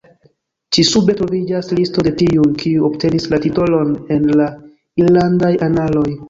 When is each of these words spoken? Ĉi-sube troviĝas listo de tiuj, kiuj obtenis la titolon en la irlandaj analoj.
Ĉi-sube 0.77 1.13
troviĝas 1.19 1.69
listo 1.79 2.05
de 2.07 2.13
tiuj, 2.21 2.47
kiuj 2.63 2.87
obtenis 2.89 3.29
la 3.35 3.41
titolon 3.45 3.93
en 4.17 4.27
la 4.41 4.49
irlandaj 5.05 5.55
analoj. 5.69 6.09